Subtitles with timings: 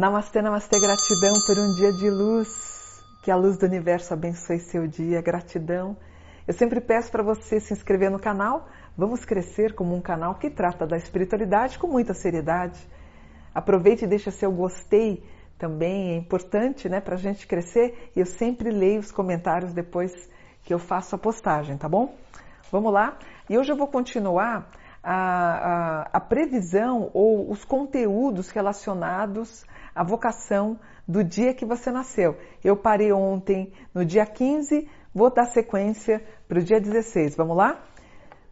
[0.00, 3.04] Namastê, namastê, gratidão por um dia de luz.
[3.22, 5.94] Que a luz do universo abençoe seu dia, gratidão.
[6.48, 8.66] Eu sempre peço para você se inscrever no canal.
[8.96, 12.80] Vamos crescer como um canal que trata da espiritualidade com muita seriedade.
[13.54, 15.22] Aproveite e deixa seu gostei
[15.58, 18.10] também, é importante né, para a gente crescer.
[18.16, 20.14] E eu sempre leio os comentários depois
[20.64, 22.16] que eu faço a postagem, tá bom?
[22.72, 23.18] Vamos lá?
[23.50, 24.66] E hoje eu vou continuar
[25.02, 29.64] a, a, previsão ou os conteúdos relacionados
[29.94, 30.78] à vocação
[31.08, 32.36] do dia que você nasceu.
[32.62, 37.34] Eu parei ontem no dia 15, vou dar sequência para o dia 16.
[37.36, 37.82] Vamos lá?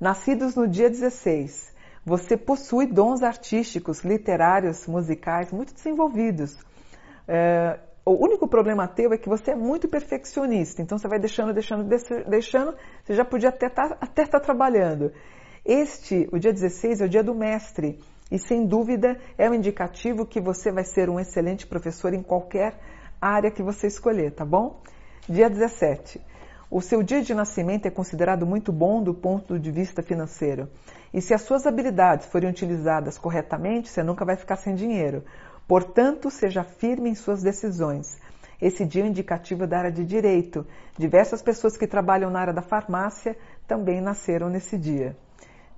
[0.00, 1.74] Nascidos no dia 16,
[2.04, 6.56] você possui dons artísticos, literários, musicais muito desenvolvidos.
[7.26, 11.52] É, o único problema teu é que você é muito perfeccionista, então você vai deixando,
[11.52, 11.82] deixando,
[12.28, 15.12] deixando, você já podia até estar tá, até tá trabalhando.
[15.68, 17.98] Este, o dia 16, é o dia do mestre.
[18.30, 22.78] E sem dúvida é um indicativo que você vai ser um excelente professor em qualquer
[23.20, 24.80] área que você escolher, tá bom?
[25.28, 26.20] Dia 17.
[26.70, 30.68] O seu dia de nascimento é considerado muito bom do ponto de vista financeiro.
[31.12, 35.24] E se as suas habilidades forem utilizadas corretamente, você nunca vai ficar sem dinheiro.
[35.66, 38.16] Portanto, seja firme em suas decisões.
[38.62, 40.64] Esse dia é indicativo da área de direito.
[40.96, 43.36] Diversas pessoas que trabalham na área da farmácia
[43.66, 45.16] também nasceram nesse dia.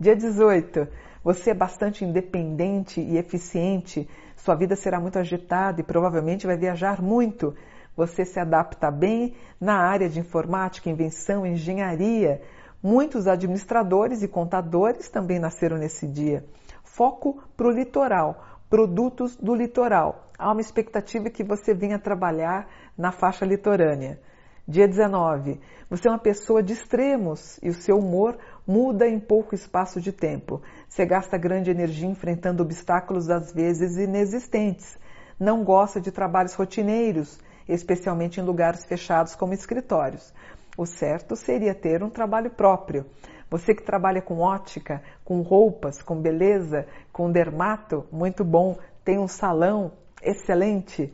[0.00, 0.86] Dia 18.
[1.24, 4.08] Você é bastante independente e eficiente.
[4.36, 7.52] Sua vida será muito agitada e provavelmente vai viajar muito.
[7.96, 12.40] Você se adapta bem na área de informática, invenção, engenharia.
[12.80, 16.44] Muitos administradores e contadores também nasceram nesse dia.
[16.84, 18.40] Foco para o litoral,
[18.70, 20.28] produtos do litoral.
[20.38, 24.20] Há uma expectativa que você venha trabalhar na faixa litorânea.
[24.68, 25.58] Dia 19.
[25.88, 28.36] Você é uma pessoa de extremos e o seu humor
[28.68, 30.60] muda em pouco espaço de tempo.
[30.86, 34.98] Você gasta grande energia enfrentando obstáculos às vezes inexistentes.
[35.40, 40.34] Não gosta de trabalhos rotineiros, especialmente em lugares fechados como escritórios.
[40.76, 43.06] O certo seria ter um trabalho próprio.
[43.50, 48.76] Você que trabalha com ótica, com roupas, com beleza, com dermato, muito bom.
[49.02, 49.92] Tem um salão
[50.22, 51.10] excelente.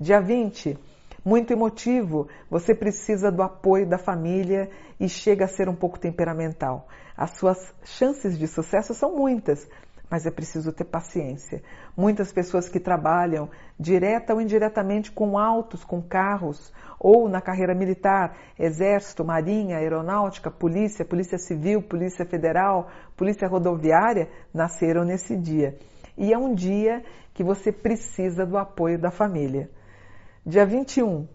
[0.00, 0.78] Dia 20
[1.24, 4.68] muito emotivo, você precisa do apoio da família
[5.00, 6.86] e chega a ser um pouco temperamental.
[7.16, 9.66] As suas chances de sucesso são muitas,
[10.10, 11.62] mas é preciso ter paciência.
[11.96, 13.48] Muitas pessoas que trabalham
[13.78, 21.04] direta ou indiretamente com autos, com carros, ou na carreira militar, exército, marinha, aeronáutica, polícia,
[21.04, 25.76] polícia civil, polícia federal, polícia rodoviária, nasceram nesse dia.
[26.16, 27.02] E é um dia
[27.32, 29.68] que você precisa do apoio da família.
[30.46, 31.26] Dia 21.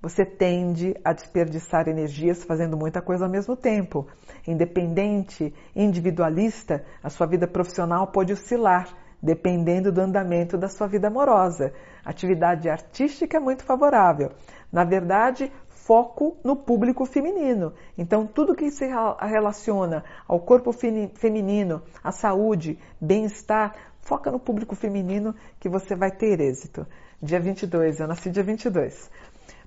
[0.00, 4.06] Você tende a desperdiçar energias fazendo muita coisa ao mesmo tempo.
[4.48, 8.88] Independente, individualista, a sua vida profissional pode oscilar,
[9.22, 11.74] dependendo do andamento da sua vida amorosa.
[12.02, 14.32] Atividade artística é muito favorável.
[14.72, 17.74] Na verdade, foco no público feminino.
[17.98, 18.86] Então, tudo que se
[19.20, 26.40] relaciona ao corpo feminino, à saúde, bem-estar, foca no público feminino que você vai ter
[26.40, 26.86] êxito
[27.22, 28.00] dia 22.
[28.00, 29.10] Eu nasci dia 22.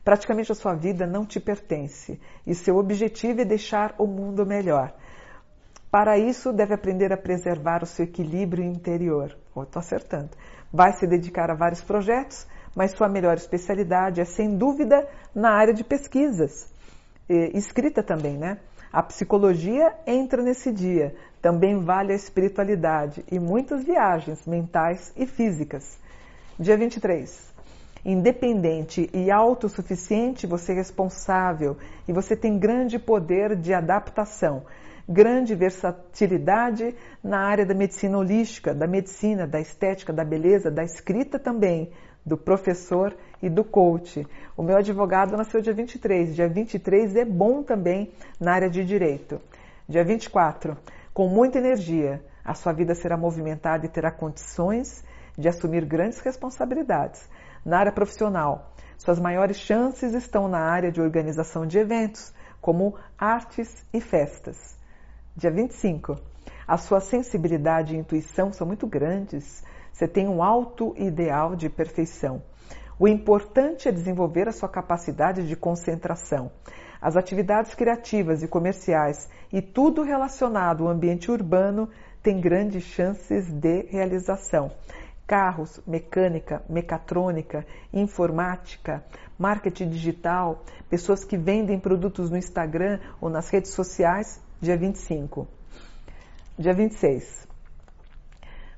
[0.03, 4.93] Praticamente a sua vida não te pertence e seu objetivo é deixar o mundo melhor.
[5.91, 9.35] Para isso, deve aprender a preservar o seu equilíbrio interior.
[9.55, 10.29] Oh, estou acertando.
[10.71, 15.73] Vai se dedicar a vários projetos, mas sua melhor especialidade é, sem dúvida, na área
[15.73, 16.71] de pesquisas.
[17.27, 18.59] E, escrita também, né?
[18.93, 21.15] A psicologia entra nesse dia.
[21.41, 25.97] Também vale a espiritualidade e muitas viagens mentais e físicas.
[26.59, 27.53] Dia 23.
[28.03, 34.65] Independente e autossuficiente, você é responsável e você tem grande poder de adaptação,
[35.07, 36.93] grande versatilidade
[37.23, 41.91] na área da medicina holística, da medicina, da estética, da beleza, da escrita também,
[42.25, 44.27] do professor e do coach.
[44.57, 46.35] O meu advogado nasceu dia 23.
[46.35, 49.39] Dia 23 é bom também na área de direito.
[49.87, 50.77] Dia 24,
[51.13, 55.07] com muita energia, a sua vida será movimentada e terá condições
[55.39, 57.27] de assumir grandes responsabilidades.
[57.65, 63.85] Na área profissional, suas maiores chances estão na área de organização de eventos, como artes
[63.93, 64.77] e festas.
[65.35, 66.17] Dia 25.
[66.67, 69.63] A sua sensibilidade e intuição são muito grandes.
[69.93, 72.43] Você tem um alto ideal de perfeição.
[72.99, 76.51] O importante é desenvolver a sua capacidade de concentração.
[77.01, 81.89] As atividades criativas e comerciais e tudo relacionado ao ambiente urbano
[82.21, 84.69] tem grandes chances de realização
[85.29, 89.03] carros, mecânica, mecatrônica, informática,
[89.37, 95.47] marketing digital, pessoas que vendem produtos no Instagram ou nas redes sociais, dia 25.
[96.57, 97.47] Dia 26.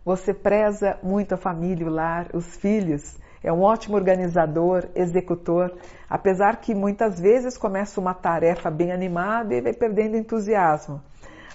[0.03, 3.18] Você preza muito a família, o lar, os filhos.
[3.42, 5.74] É um ótimo organizador, executor,
[6.09, 11.01] apesar que muitas vezes começa uma tarefa bem animada e vai perdendo entusiasmo.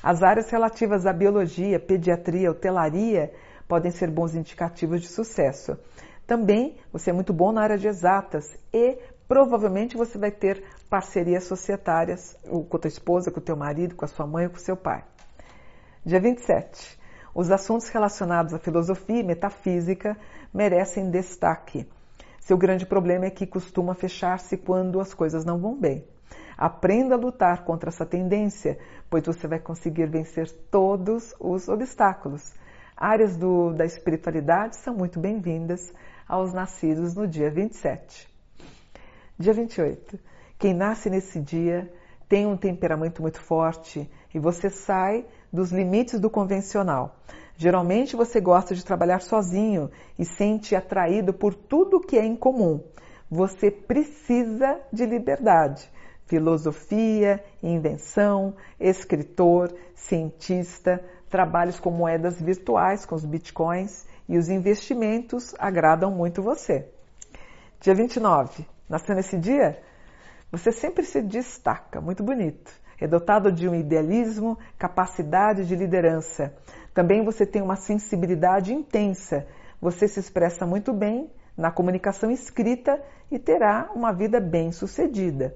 [0.03, 3.31] As áreas relativas à biologia, pediatria, hotelaria
[3.69, 5.79] podem ser bons indicativos de sucesso.
[6.27, 8.99] Também você é muito bom na área de exatas e
[9.29, 14.05] provavelmente você vai ter parcerias societárias com a tua esposa, com o teu marido, com
[14.05, 15.05] a sua mãe ou com o seu pai.
[16.05, 16.99] Dia 27.
[17.35, 20.17] Os assuntos relacionados à filosofia e metafísica
[20.55, 21.87] merecem destaque.
[22.41, 26.07] Seu grande problema é que costuma fechar-se quando as coisas não vão bem.
[26.57, 28.79] Aprenda a lutar contra essa tendência,
[29.11, 32.55] pois você vai conseguir vencer todos os obstáculos.
[32.97, 35.93] Áreas do, da espiritualidade são muito bem-vindas
[36.27, 38.27] aos nascidos no dia 27.
[39.39, 40.19] Dia 28.
[40.59, 41.93] Quem nasce nesse dia
[42.27, 47.17] tem um temperamento muito forte e você sai dos limites do convencional.
[47.59, 52.83] Geralmente você gosta de trabalhar sozinho e sente atraído por tudo que é incomum.
[53.31, 55.87] Você precisa de liberdade.
[56.25, 66.11] Filosofia, invenção, escritor, cientista, trabalhos com moedas virtuais, com os bitcoins e os investimentos agradam
[66.11, 66.89] muito você.
[67.81, 68.67] Dia 29.
[68.89, 69.81] Nasceu nesse dia?
[70.51, 72.73] Você sempre se destaca, muito bonito.
[72.99, 76.55] É dotado de um idealismo, capacidade de liderança.
[76.95, 79.47] Também você tem uma sensibilidade intensa.
[79.81, 85.55] Você se expressa muito bem na comunicação escrita e terá uma vida bem sucedida.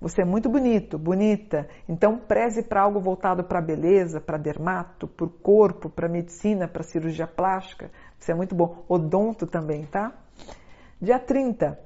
[0.00, 5.26] Você é muito bonito, bonita, então preze para algo voltado para beleza, para dermato, para
[5.26, 7.90] o corpo, para medicina, para cirurgia plástica.
[8.18, 8.82] Você é muito bom.
[8.88, 10.14] Odonto também, tá?
[11.00, 11.78] Dia 30.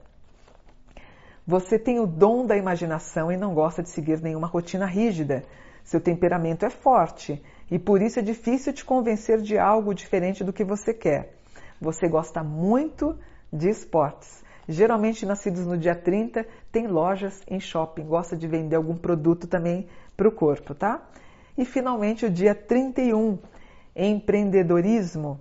[1.44, 5.42] Você tem o dom da imaginação e não gosta de seguir nenhuma rotina rígida.
[5.82, 10.52] Seu temperamento é forte e por isso é difícil te convencer de algo diferente do
[10.52, 11.34] que você quer.
[11.80, 13.18] Você gosta muito
[13.52, 14.42] de esportes.
[14.68, 19.86] Geralmente nascidos no dia 30 tem lojas em shopping, gosta de vender algum produto também
[20.16, 21.02] para o corpo, tá?
[21.56, 23.38] E finalmente o dia 31,
[23.94, 25.38] empreendedorismo.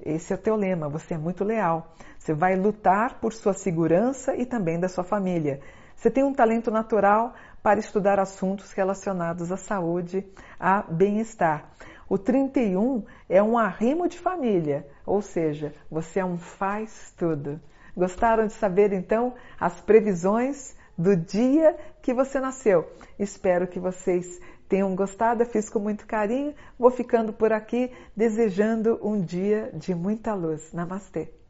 [0.00, 1.94] Esse é o teu lema, você é muito leal.
[2.18, 5.60] Você vai lutar por sua segurança e também da sua família.
[5.94, 10.26] Você tem um talento natural para estudar assuntos relacionados à saúde,
[10.58, 11.70] a bem-estar.
[12.08, 17.60] O 31 é um arrimo de família, ou seja, você é um faz tudo.
[17.96, 22.90] Gostaram de saber então as previsões do dia que você nasceu?
[23.18, 26.54] Espero que vocês tenham gostado, eu fiz com muito carinho.
[26.78, 30.72] Vou ficando por aqui, desejando um dia de muita luz.
[30.72, 31.43] Namastê!